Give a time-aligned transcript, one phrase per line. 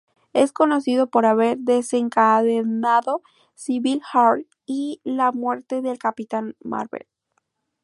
[0.33, 3.21] Es conocido por haber desencadenado
[3.53, 7.05] "Civil War" y la muerte del Capitán Marvel.